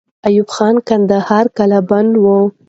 ایوب 0.27 0.47
خان 0.55 0.75
کندهار 0.87 1.45
قلابندوي. 1.57 2.39